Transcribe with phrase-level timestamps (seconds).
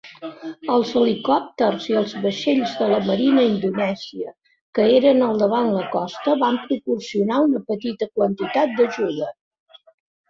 [0.75, 4.33] Els helicòpters i els vaixells de la marina indonèsia
[4.79, 9.33] que eren davant la costa van proporcionar una petita quantitat d'ajuda.